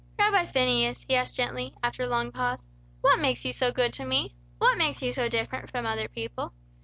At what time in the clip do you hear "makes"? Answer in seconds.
3.21-3.45, 4.75-5.03